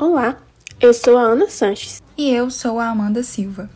Olá, 0.00 0.38
eu 0.80 0.94
sou 0.94 1.18
a 1.18 1.20
Ana 1.20 1.50
Sanches. 1.50 2.00
E 2.16 2.30
eu 2.30 2.50
sou 2.50 2.80
a 2.80 2.88
Amanda 2.88 3.22
Silva. 3.22 3.68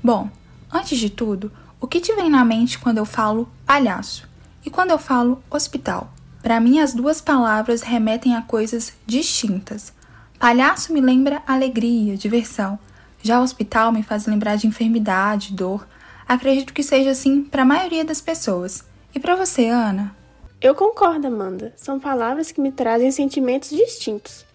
Bom, 0.00 0.30
antes 0.72 0.96
de 0.96 1.10
tudo, 1.10 1.50
o 1.80 1.88
que 1.88 1.98
te 1.98 2.14
vem 2.14 2.30
na 2.30 2.44
mente 2.44 2.78
quando 2.78 2.98
eu 2.98 3.04
falo 3.04 3.48
palhaço 3.66 4.28
e 4.64 4.70
quando 4.70 4.92
eu 4.92 4.98
falo 4.98 5.42
hospital? 5.50 6.12
Para 6.40 6.60
mim, 6.60 6.78
as 6.78 6.94
duas 6.94 7.20
palavras 7.20 7.82
remetem 7.82 8.36
a 8.36 8.42
coisas 8.42 8.92
distintas. 9.04 9.92
Palhaço 10.38 10.92
me 10.92 11.00
lembra 11.00 11.42
alegria, 11.44 12.16
diversão. 12.16 12.78
Já 13.20 13.40
hospital 13.40 13.90
me 13.90 14.04
faz 14.04 14.26
lembrar 14.26 14.54
de 14.54 14.68
enfermidade, 14.68 15.54
dor. 15.54 15.84
Acredito 16.28 16.72
que 16.72 16.84
seja 16.84 17.10
assim 17.10 17.42
para 17.42 17.62
a 17.62 17.66
maioria 17.66 18.04
das 18.04 18.20
pessoas. 18.20 18.84
E 19.12 19.18
para 19.18 19.34
você, 19.34 19.66
Ana? 19.70 20.14
Eu 20.60 20.72
concordo, 20.72 21.26
Amanda. 21.26 21.74
São 21.76 21.98
palavras 21.98 22.52
que 22.52 22.60
me 22.60 22.70
trazem 22.70 23.10
sentimentos 23.10 23.70
distintos 23.70 24.46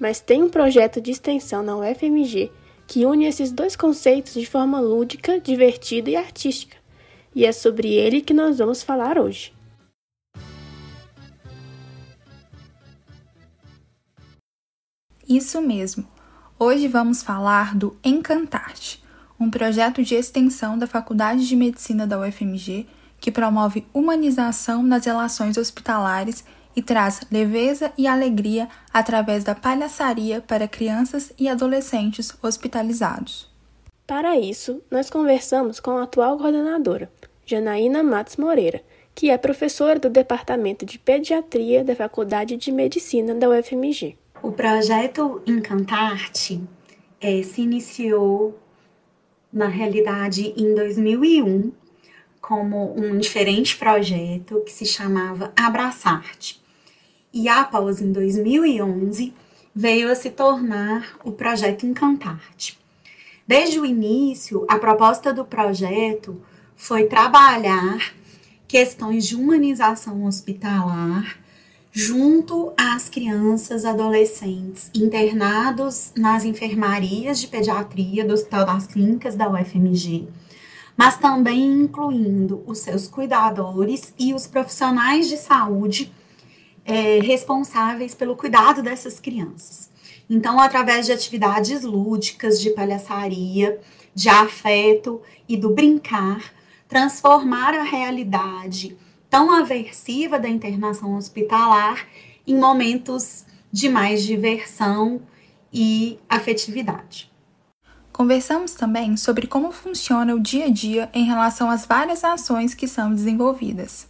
mas 0.00 0.18
tem 0.18 0.42
um 0.42 0.48
projeto 0.48 1.00
de 1.00 1.10
extensão 1.10 1.62
na 1.62 1.76
UFMG 1.76 2.50
que 2.86 3.04
une 3.04 3.26
esses 3.26 3.52
dois 3.52 3.76
conceitos 3.76 4.32
de 4.32 4.46
forma 4.46 4.80
lúdica, 4.80 5.38
divertida 5.38 6.10
e 6.10 6.16
artística. 6.16 6.76
E 7.32 7.46
é 7.46 7.52
sobre 7.52 7.94
ele 7.94 8.20
que 8.20 8.34
nós 8.34 8.58
vamos 8.58 8.82
falar 8.82 9.16
hoje. 9.18 9.52
Isso 15.28 15.62
mesmo. 15.62 16.08
Hoje 16.58 16.88
vamos 16.88 17.22
falar 17.22 17.76
do 17.76 17.96
Encantarte, 18.02 19.00
um 19.38 19.48
projeto 19.48 20.02
de 20.02 20.16
extensão 20.16 20.76
da 20.76 20.88
Faculdade 20.88 21.46
de 21.46 21.54
Medicina 21.54 22.06
da 22.06 22.18
UFMG 22.18 22.86
que 23.20 23.30
promove 23.30 23.86
humanização 23.94 24.82
nas 24.82 25.04
relações 25.04 25.56
hospitalares 25.56 26.44
e 26.74 26.82
traz 26.82 27.20
leveza 27.30 27.92
e 27.96 28.06
alegria 28.06 28.68
através 28.92 29.44
da 29.44 29.54
palhaçaria 29.54 30.40
para 30.40 30.68
crianças 30.68 31.32
e 31.38 31.48
adolescentes 31.48 32.32
hospitalizados. 32.42 33.50
Para 34.06 34.38
isso, 34.38 34.82
nós 34.90 35.08
conversamos 35.08 35.78
com 35.78 35.92
a 35.92 36.02
atual 36.02 36.36
coordenadora, 36.36 37.10
Janaína 37.46 38.02
Matos 38.02 38.36
Moreira, 38.36 38.82
que 39.14 39.30
é 39.30 39.38
professora 39.38 39.98
do 39.98 40.08
Departamento 40.08 40.84
de 40.84 40.98
Pediatria 40.98 41.84
da 41.84 41.94
Faculdade 41.94 42.56
de 42.56 42.72
Medicina 42.72 43.34
da 43.34 43.48
UFMG. 43.48 44.16
O 44.42 44.52
projeto 44.52 45.42
Encantarte 45.46 46.60
é, 47.20 47.42
se 47.42 47.60
iniciou, 47.60 48.58
na 49.52 49.66
realidade, 49.66 50.54
em 50.56 50.74
2001, 50.74 51.72
como 52.40 52.94
um 52.98 53.18
diferente 53.18 53.76
projeto 53.76 54.62
que 54.64 54.72
se 54.72 54.86
chamava 54.86 55.52
Abraçarte 55.54 56.59
e 57.32 57.48
após, 57.48 58.00
em 58.00 58.12
2011, 58.12 59.32
veio 59.74 60.10
a 60.10 60.14
se 60.14 60.30
tornar 60.30 61.16
o 61.24 61.32
projeto 61.32 61.86
Encantarte. 61.86 62.78
Desde 63.46 63.78
o 63.80 63.86
início, 63.86 64.64
a 64.68 64.78
proposta 64.78 65.32
do 65.32 65.44
projeto 65.44 66.40
foi 66.76 67.04
trabalhar 67.04 68.14
questões 68.66 69.26
de 69.26 69.36
humanização 69.36 70.24
hospitalar 70.24 71.38
junto 71.92 72.72
às 72.76 73.08
crianças 73.08 73.84
adolescentes 73.84 74.90
internados 74.94 76.12
nas 76.16 76.44
enfermarias 76.44 77.40
de 77.40 77.48
pediatria 77.48 78.24
do 78.24 78.34
Hospital 78.34 78.64
das 78.64 78.86
Clínicas 78.86 79.34
da 79.34 79.50
UFMG, 79.50 80.28
mas 80.96 81.16
também 81.16 81.82
incluindo 81.82 82.62
os 82.66 82.78
seus 82.78 83.08
cuidadores 83.08 84.14
e 84.16 84.32
os 84.32 84.46
profissionais 84.46 85.28
de 85.28 85.36
saúde 85.36 86.12
é, 86.90 87.20
responsáveis 87.20 88.14
pelo 88.14 88.36
cuidado 88.36 88.82
dessas 88.82 89.20
crianças. 89.20 89.90
Então, 90.28 90.58
através 90.58 91.06
de 91.06 91.12
atividades 91.12 91.82
lúdicas, 91.82 92.60
de 92.60 92.70
palhaçaria, 92.70 93.80
de 94.14 94.28
afeto 94.28 95.22
e 95.48 95.56
do 95.56 95.70
brincar, 95.70 96.52
transformar 96.88 97.74
a 97.74 97.84
realidade 97.84 98.96
tão 99.28 99.54
aversiva 99.54 100.38
da 100.38 100.48
internação 100.48 101.16
hospitalar 101.16 102.06
em 102.46 102.56
momentos 102.56 103.44
de 103.72 103.88
mais 103.88 104.24
diversão 104.24 105.22
e 105.72 106.18
afetividade. 106.28 107.30
Conversamos 108.12 108.74
também 108.74 109.16
sobre 109.16 109.46
como 109.46 109.70
funciona 109.70 110.34
o 110.34 110.40
dia 110.40 110.66
a 110.66 110.70
dia 110.70 111.08
em 111.14 111.24
relação 111.24 111.70
às 111.70 111.86
várias 111.86 112.24
ações 112.24 112.74
que 112.74 112.88
são 112.88 113.14
desenvolvidas. 113.14 114.08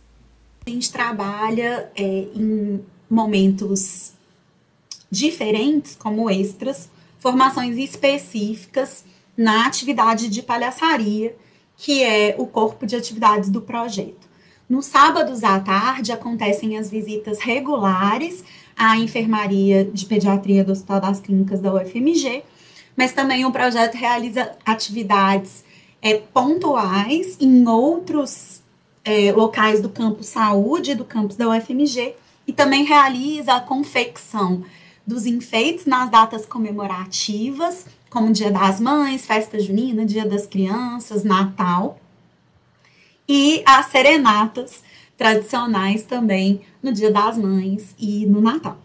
Gente 0.70 0.92
trabalha 0.92 1.90
é, 1.96 2.28
em 2.32 2.80
momentos 3.10 4.12
diferentes, 5.10 5.96
como 5.96 6.30
extras, 6.30 6.88
formações 7.18 7.76
específicas 7.76 9.04
na 9.36 9.66
atividade 9.66 10.28
de 10.28 10.40
palhaçaria, 10.42 11.34
que 11.76 12.04
é 12.04 12.36
o 12.38 12.46
corpo 12.46 12.86
de 12.86 12.94
atividades 12.94 13.50
do 13.50 13.60
projeto. 13.60 14.28
Nos 14.68 14.86
sábados 14.86 15.42
à 15.42 15.58
tarde 15.58 16.12
acontecem 16.12 16.78
as 16.78 16.88
visitas 16.88 17.40
regulares 17.40 18.44
à 18.76 18.96
enfermaria 18.96 19.84
de 19.84 20.06
pediatria 20.06 20.62
do 20.62 20.70
Hospital 20.70 21.00
das 21.00 21.18
Clínicas 21.18 21.60
da 21.60 21.74
UFMG, 21.74 22.44
mas 22.96 23.12
também 23.12 23.44
o 23.44 23.50
projeto 23.50 23.96
realiza 23.96 24.52
atividades 24.64 25.64
é, 26.00 26.14
pontuais 26.14 27.36
em 27.40 27.66
outros 27.66 28.62
é, 29.04 29.32
locais 29.32 29.80
do 29.80 29.88
campus 29.88 30.26
saúde, 30.26 30.94
do 30.94 31.04
campus 31.04 31.36
da 31.36 31.48
UFMG, 31.48 32.14
e 32.46 32.52
também 32.52 32.84
realiza 32.84 33.54
a 33.54 33.60
confecção 33.60 34.64
dos 35.06 35.26
enfeites 35.26 35.86
nas 35.86 36.10
datas 36.10 36.44
comemorativas, 36.46 37.86
como 38.08 38.32
Dia 38.32 38.50
das 38.50 38.80
Mães, 38.80 39.26
Festa 39.26 39.58
Junina, 39.58 40.04
Dia 40.04 40.26
das 40.26 40.46
Crianças, 40.46 41.24
Natal, 41.24 41.98
e 43.28 43.62
as 43.64 43.86
serenatas 43.86 44.82
tradicionais 45.16 46.02
também 46.02 46.62
no 46.82 46.92
Dia 46.92 47.10
das 47.10 47.38
Mães 47.38 47.94
e 47.98 48.26
no 48.26 48.40
Natal. 48.40 48.78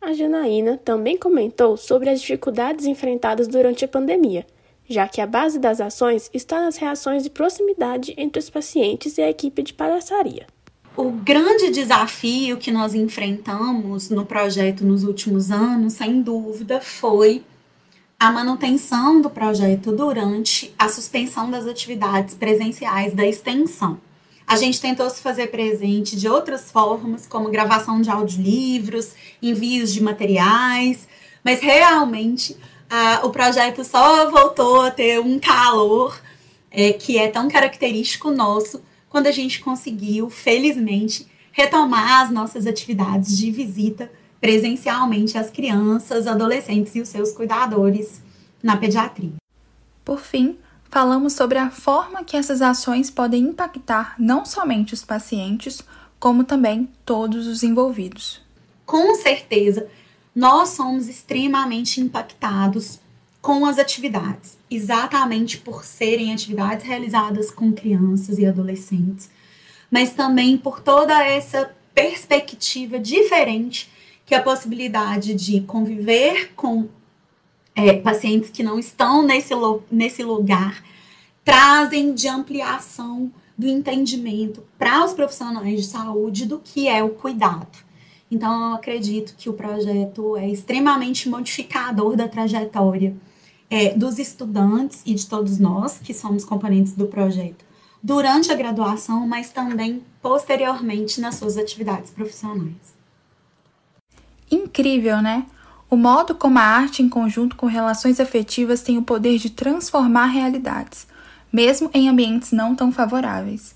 A 0.00 0.12
Janaína 0.12 0.78
também 0.84 1.16
comentou 1.16 1.76
sobre 1.76 2.10
as 2.10 2.20
dificuldades 2.20 2.86
enfrentadas 2.86 3.48
durante 3.48 3.84
a 3.84 3.88
pandemia 3.88 4.46
já 4.88 5.08
que 5.08 5.20
a 5.20 5.26
base 5.26 5.58
das 5.58 5.80
ações 5.80 6.30
está 6.32 6.60
nas 6.60 6.76
reações 6.76 7.22
de 7.22 7.30
proximidade 7.30 8.14
entre 8.16 8.38
os 8.38 8.50
pacientes 8.50 9.18
e 9.18 9.22
a 9.22 9.30
equipe 9.30 9.62
de 9.62 9.74
palhaçaria. 9.74 10.46
O 10.96 11.10
grande 11.10 11.70
desafio 11.70 12.56
que 12.56 12.70
nós 12.70 12.94
enfrentamos 12.94 14.08
no 14.08 14.24
projeto 14.24 14.84
nos 14.84 15.04
últimos 15.04 15.50
anos, 15.50 15.94
sem 15.94 16.22
dúvida, 16.22 16.80
foi 16.80 17.44
a 18.18 18.32
manutenção 18.32 19.20
do 19.20 19.28
projeto 19.28 19.92
durante 19.92 20.74
a 20.78 20.88
suspensão 20.88 21.50
das 21.50 21.66
atividades 21.66 22.34
presenciais 22.34 23.12
da 23.12 23.26
extensão. 23.26 24.00
A 24.46 24.56
gente 24.56 24.80
tentou 24.80 25.10
se 25.10 25.20
fazer 25.20 25.48
presente 25.48 26.16
de 26.16 26.28
outras 26.28 26.70
formas, 26.70 27.26
como 27.26 27.50
gravação 27.50 28.00
de 28.00 28.08
audiolivros, 28.08 29.12
envios 29.42 29.92
de 29.92 30.02
materiais, 30.02 31.06
mas 31.44 31.60
realmente 31.60 32.56
ah, 32.88 33.20
o 33.24 33.30
projeto 33.30 33.84
só 33.84 34.30
voltou 34.30 34.82
a 34.82 34.90
ter 34.90 35.20
um 35.20 35.38
calor 35.38 36.20
é, 36.70 36.92
que 36.92 37.18
é 37.18 37.28
tão 37.28 37.48
característico 37.48 38.30
nosso 38.30 38.82
quando 39.08 39.26
a 39.26 39.32
gente 39.32 39.60
conseguiu, 39.60 40.28
felizmente, 40.28 41.26
retomar 41.52 42.22
as 42.22 42.30
nossas 42.30 42.66
atividades 42.66 43.36
de 43.36 43.50
visita 43.50 44.10
presencialmente 44.40 45.38
às 45.38 45.50
crianças, 45.50 46.26
adolescentes 46.26 46.94
e 46.94 47.00
os 47.00 47.08
seus 47.08 47.32
cuidadores 47.32 48.22
na 48.62 48.76
pediatria. 48.76 49.32
Por 50.04 50.20
fim, 50.20 50.58
falamos 50.90 51.32
sobre 51.32 51.58
a 51.58 51.70
forma 51.70 52.22
que 52.22 52.36
essas 52.36 52.60
ações 52.60 53.10
podem 53.10 53.44
impactar 53.44 54.14
não 54.18 54.44
somente 54.44 54.94
os 54.94 55.04
pacientes, 55.04 55.82
como 56.20 56.44
também 56.44 56.88
todos 57.04 57.46
os 57.46 57.62
envolvidos. 57.62 58.40
Com 58.84 59.14
certeza, 59.16 59.88
nós 60.36 60.68
somos 60.68 61.08
extremamente 61.08 61.98
impactados 61.98 63.00
com 63.40 63.64
as 63.64 63.78
atividades, 63.78 64.58
exatamente 64.70 65.56
por 65.56 65.82
serem 65.82 66.30
atividades 66.30 66.84
realizadas 66.84 67.50
com 67.50 67.72
crianças 67.72 68.38
e 68.38 68.44
adolescentes, 68.44 69.30
mas 69.90 70.12
também 70.12 70.58
por 70.58 70.80
toda 70.80 71.24
essa 71.24 71.74
perspectiva 71.94 72.98
diferente 72.98 73.90
que 74.26 74.34
a 74.34 74.42
possibilidade 74.42 75.32
de 75.32 75.62
conviver 75.62 76.52
com 76.54 76.86
é, 77.74 77.94
pacientes 77.94 78.50
que 78.50 78.62
não 78.62 78.78
estão 78.78 79.22
nesse, 79.22 79.54
nesse 79.90 80.22
lugar 80.22 80.84
trazem 81.42 82.12
de 82.12 82.28
ampliação 82.28 83.32
do 83.56 83.66
entendimento 83.66 84.62
para 84.76 85.02
os 85.02 85.14
profissionais 85.14 85.80
de 85.80 85.86
saúde 85.86 86.44
do 86.44 86.58
que 86.58 86.88
é 86.88 87.02
o 87.02 87.10
cuidado. 87.10 87.86
Então, 88.30 88.70
eu 88.70 88.74
acredito 88.74 89.34
que 89.36 89.48
o 89.48 89.52
projeto 89.52 90.36
é 90.36 90.48
extremamente 90.48 91.28
modificador 91.28 92.16
da 92.16 92.28
trajetória 92.28 93.16
é, 93.70 93.94
dos 93.94 94.18
estudantes 94.18 95.02
e 95.06 95.14
de 95.14 95.26
todos 95.26 95.58
nós 95.58 95.98
que 95.98 96.12
somos 96.12 96.44
componentes 96.44 96.92
do 96.92 97.06
projeto 97.06 97.64
durante 98.02 98.52
a 98.52 98.54
graduação, 98.54 99.26
mas 99.26 99.50
também 99.50 100.02
posteriormente 100.22 101.20
nas 101.20 101.36
suas 101.36 101.56
atividades 101.56 102.10
profissionais. 102.10 102.94
Incrível, 104.50 105.20
né? 105.20 105.46
o 105.88 105.96
modo 105.96 106.34
como 106.34 106.58
a 106.58 106.62
arte, 106.62 107.02
em 107.02 107.08
conjunto 107.08 107.54
com 107.56 107.66
relações 107.66 108.18
afetivas, 108.18 108.82
tem 108.82 108.98
o 108.98 109.02
poder 109.02 109.38
de 109.38 109.50
transformar 109.50 110.26
realidades, 110.26 111.06
mesmo 111.52 111.88
em 111.94 112.08
ambientes 112.08 112.50
não 112.50 112.74
tão 112.74 112.90
favoráveis. 112.90 113.74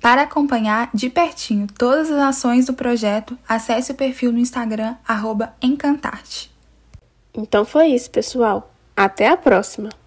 Para 0.00 0.22
acompanhar 0.22 0.90
de 0.94 1.10
pertinho 1.10 1.66
todas 1.66 2.10
as 2.10 2.18
ações 2.18 2.66
do 2.66 2.72
projeto, 2.72 3.38
acesse 3.46 3.92
o 3.92 3.94
perfil 3.94 4.32
no 4.32 4.38
Instagram 4.38 4.96
Encantarte. 5.60 6.50
Então 7.34 7.66
foi 7.66 7.88
isso, 7.88 8.10
pessoal. 8.10 8.72
Até 8.96 9.28
a 9.28 9.36
próxima! 9.36 9.99